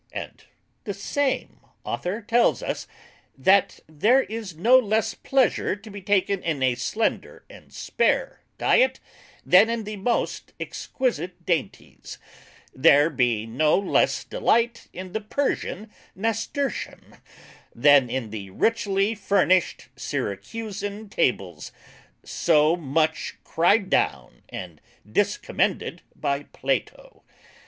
[0.11, 0.43] And
[0.83, 2.87] the same Author tells us,
[3.37, 8.99] That there is no less pleasure to be taken in a slender and spare diet,
[9.45, 12.17] then in the most exquisite dainties;
[12.73, 17.17] there being no less delight in the Persian Nasturtium,
[17.75, 21.71] then in the richly furnished Syracusan Tables,
[22.25, 27.21] so much cry'd down and discommended by Plato.